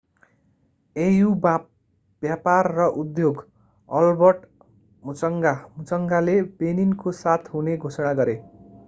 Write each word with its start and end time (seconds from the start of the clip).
au 0.95 1.33
व्यापार 2.23 2.69
र 2.71 2.87
उद्योग 3.01 3.43
albert 3.89 4.41
muchanga 5.03 5.53
मुचंगाले 5.77 6.39
benin 6.57 6.95
को 7.03 7.11
साथ 7.19 7.53
हुने 7.53 7.77
घोषणा 7.79 8.13
गरे 8.15 8.35